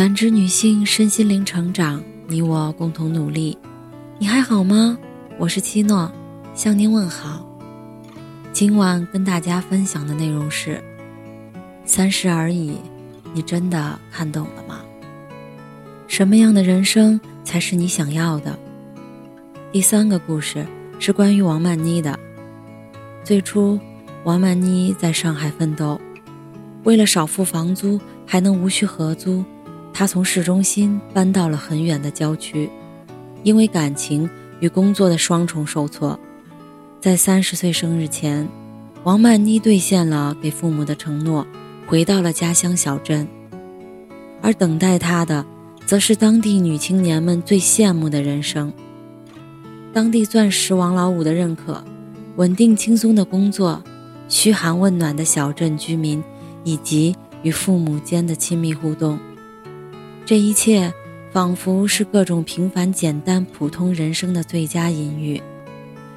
[0.00, 3.58] 感知女性身心灵成长，你我共同努力。
[4.18, 4.96] 你还好吗？
[5.38, 6.10] 我是七诺，
[6.54, 7.46] 向您问好。
[8.50, 10.82] 今晚跟大家分享的内容是：
[11.84, 12.78] 三十而已，
[13.34, 14.80] 你真的看懂了吗？
[16.08, 18.58] 什么样的人生才是你想要的？
[19.70, 20.66] 第三个故事
[20.98, 22.18] 是关于王曼妮的。
[23.22, 23.78] 最初，
[24.24, 26.00] 王曼妮在上海奋斗，
[26.84, 29.44] 为了少付房租，还能无需合租，
[29.92, 32.70] 他从市中心搬到了很远的郊区，
[33.42, 34.28] 因为感情。
[34.60, 36.20] 与工作的双重受挫，
[37.00, 38.46] 在三十岁生日前，
[39.04, 41.46] 王曼妮兑现了给父母的承诺，
[41.86, 43.26] 回到了家乡小镇。
[44.42, 45.46] 而等待她的，
[45.86, 48.70] 则是当地女青年们最羡慕的人生：
[49.94, 51.82] 当地钻石王老五的认可，
[52.36, 53.82] 稳定轻松的工作，
[54.28, 56.22] 嘘寒问暖的小镇居民，
[56.64, 59.18] 以及与父母间的亲密互动。
[60.30, 60.94] 这一切。
[61.32, 65.42] 仿佛是各种平凡、简单、普通人生的最佳隐喻，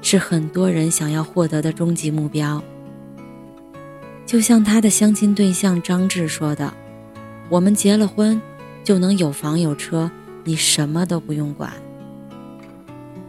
[0.00, 2.62] 是很多人想要获得的终极目标。
[4.24, 6.72] 就像他的相亲对象张志说的
[7.50, 8.40] ：“我们结了婚，
[8.82, 10.10] 就能有房有车，
[10.42, 11.70] 你什么都不用管。”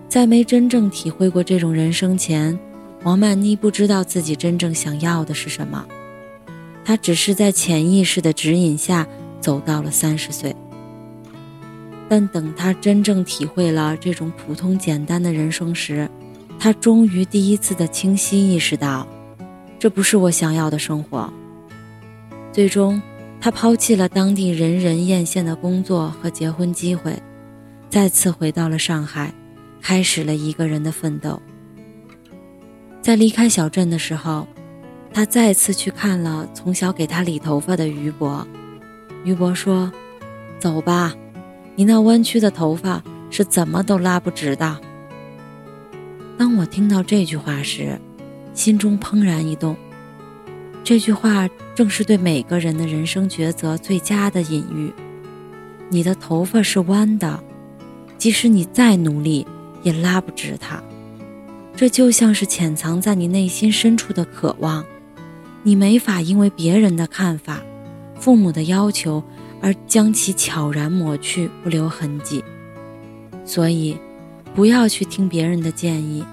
[0.07, 2.57] 在没真正体会过这种人生前，
[3.03, 5.85] 王曼妮不知道自己真正想要的是什么，
[6.85, 9.05] 她只是在潜意识的指引下
[9.41, 10.55] 走到了三十岁。
[12.09, 16.09] 但等他真正体会了这种普通简单的人生时，
[16.59, 19.07] 他终于第一次的清晰意识到，
[19.77, 21.31] 这不是我想要的生活。
[22.51, 22.99] 最终，
[23.39, 27.15] 他抛弃了当地人人艳羡的工作和结婚机会，
[27.89, 29.31] 再次回到了上海，
[29.79, 31.39] 开始了一个人的奋斗。
[33.03, 34.47] 在离开小镇的时候，
[35.13, 38.45] 他再次去看了从小给他理头发的于伯。
[39.23, 39.91] 于伯说
[40.59, 41.13] ：“走吧。”
[41.75, 44.79] 你那弯曲的头发是怎么都拉不直的。
[46.37, 47.99] 当我听到这句话时，
[48.53, 49.75] 心中怦然一动。
[50.83, 54.91] 这句话正是对每个人的人生抉择最佳的隐喻。
[55.89, 57.43] 你的头发是弯的，
[58.17, 59.45] 即使你再努力，
[59.83, 60.81] 也拉不直它。
[61.75, 64.83] 这就像是潜藏在你内心深处的渴望，
[65.63, 67.61] 你没法因为别人的看法、
[68.15, 69.23] 父母的要求。
[69.61, 72.43] 而将其悄然抹去，不留痕迹。
[73.45, 73.97] 所以，
[74.53, 76.23] 不要去听别人的建议，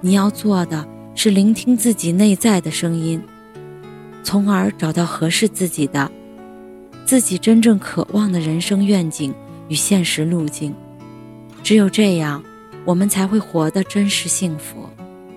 [0.00, 3.22] 你要做的是聆听自己内在的声音，
[4.22, 6.10] 从而找到合适自己的、
[7.04, 9.34] 自己真正渴望的人生愿景
[9.68, 10.74] 与现实路径。
[11.62, 12.42] 只有这样，
[12.84, 14.88] 我们才会活得真实幸福。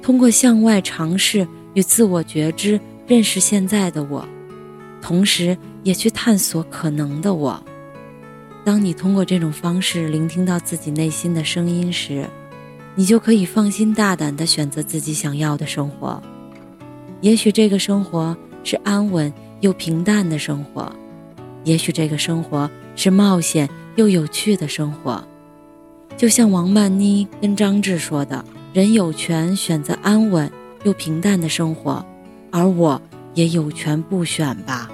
[0.01, 4.27] 通过向外尝试与自我觉知，认识现在的我。
[5.01, 7.63] 同时，也去探索可能的我。
[8.63, 12.28] 当你通过这种方式聆听到自己内心的声音时，
[12.95, 16.22] 你就可以放心大胆地选择自己想要的生活。
[17.22, 19.31] 也许这个生活是安稳
[19.62, 20.91] 又平淡的生活，
[21.63, 25.23] 也许这个生活是冒险又有趣的生活。
[26.18, 30.51] 就像王曼妮跟张志说的：“人有权选择安稳
[30.84, 32.06] 又平淡的生活，
[32.51, 33.01] 而我。”
[33.35, 34.89] 也有权不选吧。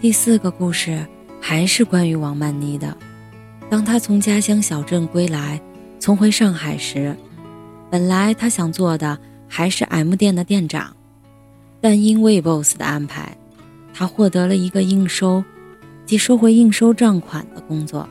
[0.00, 1.04] 第四个故事
[1.40, 2.96] 还是关于王曼妮的。
[3.68, 5.60] 当她从家乡小镇归来，
[5.98, 7.16] 重回上海时，
[7.90, 10.94] 本来她想做的还是 M 店的店长，
[11.80, 13.36] 但因为 boss 的安排，
[13.92, 15.42] 她获得了一个应收，
[16.06, 18.08] 即收回应收账款的工作。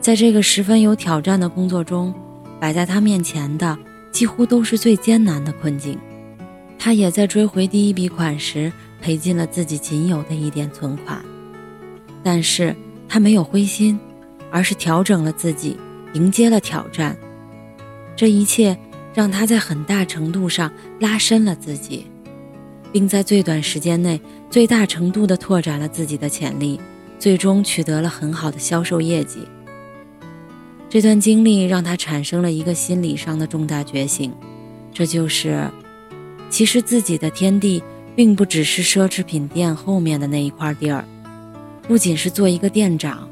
[0.00, 2.12] 在这个十分有挑战的工作中，
[2.58, 3.78] 摆在她面前的
[4.10, 5.96] 几乎都是最艰难的困境。
[6.76, 11.22] 他也在追回第一笔款时赔尽了自己仅有的一点存款，
[12.22, 12.74] 但是
[13.08, 13.98] 他没有灰心，
[14.48, 15.76] 而是调整了自己，
[16.14, 17.16] 迎接了挑战。
[18.14, 18.78] 这一切
[19.12, 22.06] 让他在很大程度上拉伸了自己，
[22.92, 26.80] 并在最短时间内最大程度地拓展了自己的潜力，
[27.18, 29.40] 最终取得了很好的销售业绩。
[30.88, 34.32] 这段经历让他产生了一个心理上的重大觉醒，
[34.94, 35.68] 这就是。
[36.50, 37.82] 其实自己的天地
[38.14, 41.04] 并不只是奢侈品店后面的那一块地儿，
[41.88, 43.28] 不仅是做一个店长，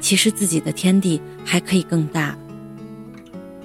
[0.00, 2.38] 其实自己的天地还可以更大。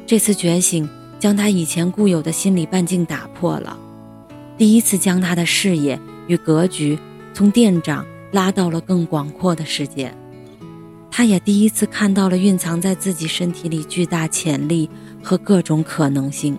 [0.07, 0.89] 这次觉醒
[1.19, 3.77] 将他以前固有的心理半径打破了，
[4.57, 6.97] 第一次将他的视野与格局
[7.33, 10.11] 从店长拉到了更广阔的世界，
[11.11, 14.89] 他也第一次看到了蕴藏在自己身体里巨大潜力
[15.21, 16.57] 和各种可能性。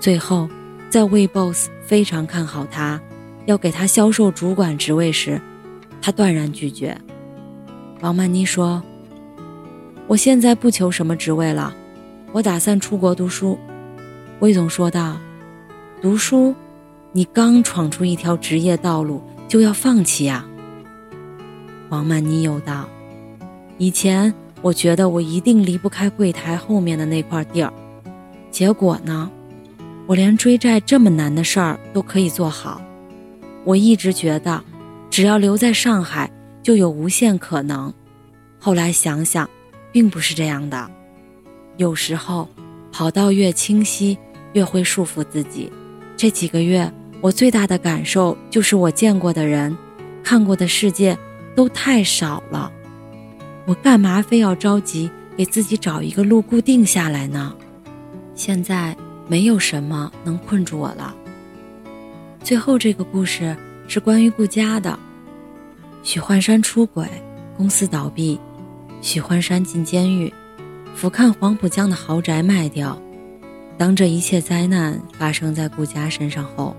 [0.00, 0.48] 最后。
[0.92, 3.00] 在魏 boss 非常看好他，
[3.46, 5.40] 要给他销售主管职位时，
[6.02, 6.94] 他断然拒绝。
[8.02, 8.82] 王曼妮说
[10.06, 11.74] ：“我现在不求什么职位了，
[12.32, 13.58] 我打算出国读书。”
[14.40, 15.16] 魏总说道
[16.02, 16.54] ：“读书？
[17.12, 20.44] 你刚闯出一条职业道路，就要放弃呀？”
[21.88, 22.86] 王曼妮又道
[23.78, 27.72] ：“以前我觉得我一定离不开柜台后面的那块地儿，
[28.50, 29.30] 结果呢，
[30.12, 32.82] 我连追债这么难的事儿都可以做好。
[33.64, 34.62] 我一直觉得，
[35.08, 36.30] 只要留在上海。”
[36.62, 37.92] 就有无限可能。
[38.60, 39.48] 后来想想，
[39.90, 40.88] 并不是这样的。
[41.76, 42.46] 有时候，
[42.92, 44.16] 跑道越清晰，
[44.52, 45.72] 越会束缚自己。
[46.16, 49.76] 这几个月，我最大的感受就是，我见过的人，
[50.22, 51.18] 看过的世界，
[51.56, 52.70] 都太少了。
[53.64, 57.52] 我干嘛非要着急给自己找一个路固定下来呢？
[58.36, 58.96] 现在
[59.32, 61.16] 没有什么能困住我了。
[62.42, 63.56] 最后这个故事
[63.88, 64.98] 是关于顾家的。
[66.02, 67.08] 许幻山出轨，
[67.56, 68.38] 公司倒闭，
[69.00, 70.30] 许幻山进监狱，
[70.94, 73.00] 俯瞰黄浦江的豪宅卖掉。
[73.78, 76.76] 当这一切灾难发生在顾家身上后，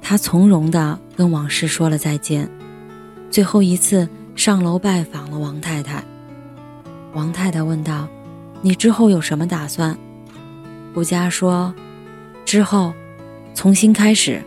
[0.00, 2.48] 他从容地跟往事说了再见，
[3.30, 6.02] 最后一次上楼拜访了王太太。
[7.12, 8.08] 王太太问道
[8.64, 9.94] ：“你之后有什么打算？”
[10.94, 11.74] 顾家说
[12.46, 12.94] ：“之后，
[13.54, 14.40] 重新开始。”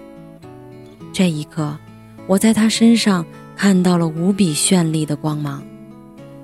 [1.13, 1.77] 这一刻，
[2.25, 3.25] 我在他身上。
[3.59, 5.63] 看到了无比绚丽的光芒，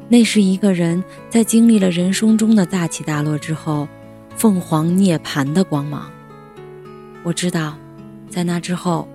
[0.09, 3.87] 那是一个人在经历了人生中的大起大落之后，
[4.35, 6.09] 凤凰涅槃的光芒。
[7.21, 7.77] 我知道，
[8.31, 9.07] 在那之后，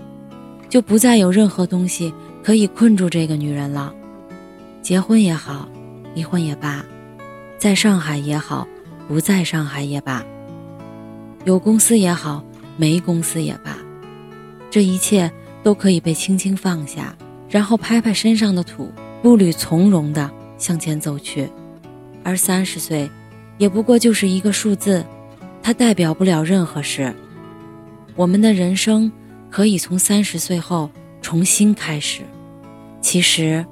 [0.69, 3.93] 就不再有任何东西可以困住这个女人了。
[4.81, 5.69] 结婚也好，
[6.15, 6.85] 离婚也罢，
[7.59, 8.65] 在上海也好，
[9.09, 10.25] 不在上海也罢，
[11.45, 12.45] 有公司也好，
[12.77, 13.77] 没公司也罢，
[14.71, 15.31] 这一切
[15.63, 17.17] 都可以被轻轻放下。
[17.49, 18.93] 然后拍拍身上的土，
[19.23, 21.49] 步履从容地向前走去。
[22.23, 23.11] 而三十岁，
[23.57, 25.03] 也不过就是一个数字，
[25.63, 27.11] 它代表不了任何事。
[28.17, 29.11] 我们的人生
[29.49, 30.91] 可以从三十岁后
[31.23, 32.21] 重新开始。
[33.01, 33.65] 其实，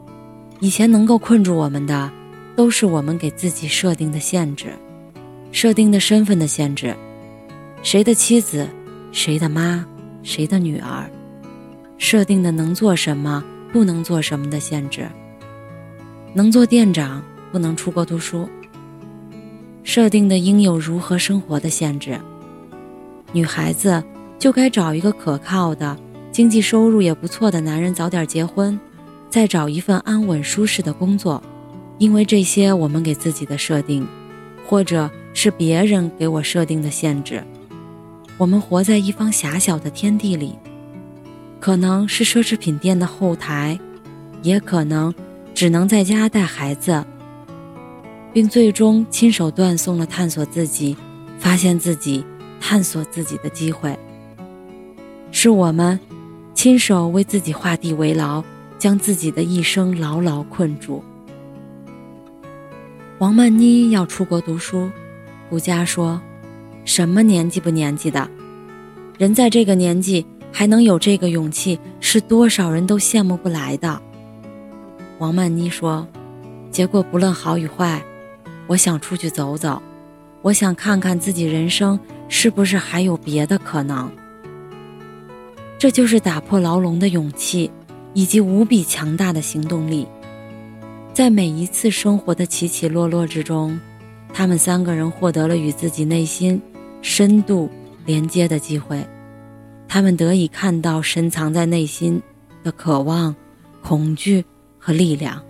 [0.60, 2.10] 以前能够困住我们的，
[2.56, 4.68] 都是我们给自己设定的限制，
[5.52, 6.96] 设定的身份的限制：
[7.86, 8.68] 谁的妻子，
[9.12, 9.86] 谁的妈，
[10.24, 11.08] 谁的女儿，
[11.98, 13.44] 设定的能做什么。
[13.72, 15.06] 不能做什么的限制，
[16.34, 17.22] 能做店长，
[17.52, 18.48] 不能出国读书。
[19.84, 22.18] 设定的应有如何生活的限制，
[23.32, 24.02] 女孩子
[24.36, 25.96] 就该找一个可靠的、
[26.32, 28.76] 经济收入也不错的男人，早点结婚，
[29.28, 31.40] 再找一份安稳舒适的工作。
[31.98, 34.08] 因为这些我们给自己的设定，
[34.66, 37.44] 或者是别人给我设定的限制，
[38.38, 40.58] 我们活在一方狭小的天地里。
[41.58, 43.78] 可能是奢侈品店的后台，
[44.42, 45.12] 也可能
[45.54, 47.04] 只能在家带孩子，
[48.32, 50.96] 并最终亲手断送了探索自己、
[51.38, 52.24] 发现自己、
[52.60, 53.98] 探索自己的机会。
[55.32, 55.98] 是我们
[56.54, 58.44] 亲手为自己画地为牢，
[58.78, 61.02] 将自己的一生牢牢困住。
[63.18, 64.90] 王曼妮要出国读书，
[65.48, 66.20] 顾佳说
[66.86, 68.26] ：“什么年纪不年纪的，
[69.18, 74.00] 人在这个年纪。”还能有这个勇气，是多少人都羡慕不来的。
[75.18, 76.08] 王曼妮说
[76.72, 78.02] ：“结果不论好与坏，
[78.66, 79.82] 我想出去走走，
[80.40, 82.00] 我想看看自己人生
[82.30, 84.10] 是不是还有别的可能。
[85.78, 87.70] 这就是打破牢笼的勇气，
[88.14, 90.08] 以及无比强大的行动力。
[91.12, 93.78] 在每一次生活的起起落落之中，
[94.32, 96.58] 他们三个人获得了与自己内心
[97.02, 97.70] 深度
[98.04, 99.06] 连接的机会。”
[99.88, 102.20] 他们得以看到深藏在内心
[102.64, 103.34] 的渴望、
[103.82, 104.44] 恐惧
[104.78, 105.40] 和力量，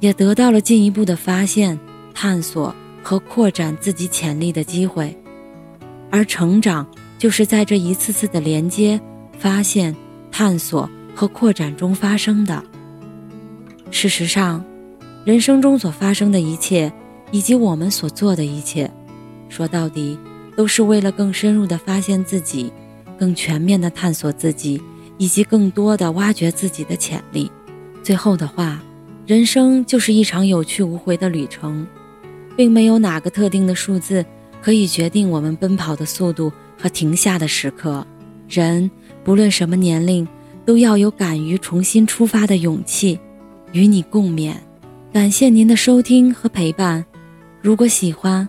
[0.00, 1.78] 也得到了进一步的发现、
[2.14, 5.16] 探索和扩展自己潜力的机会。
[6.10, 6.86] 而成长
[7.18, 9.00] 就是在这一次次的连接、
[9.38, 9.96] 发现、
[10.30, 12.62] 探索和扩展中发生的。
[13.90, 14.62] 事实上，
[15.24, 16.92] 人生中所发生的一切，
[17.30, 18.90] 以及我们所做的一切，
[19.48, 20.18] 说到底，
[20.58, 22.72] 都是为了更深入地发现自己。
[23.16, 24.82] 更全面的探索自己，
[25.18, 27.48] 以及更多的挖掘自己的潜力。
[28.02, 28.82] 最后的话，
[29.24, 31.86] 人生就是一场有去无回的旅程，
[32.56, 34.24] 并没有哪个特定的数字
[34.60, 38.04] 可以决定我们奔跑的速度和停下的时刻。
[38.48, 38.90] 人
[39.22, 40.26] 不论什么年龄，
[40.64, 43.18] 都要有敢于重新出发的勇气。
[43.72, 44.54] 与你共勉。
[45.12, 47.04] 感谢您的收听和陪伴。
[47.60, 48.48] 如果喜欢，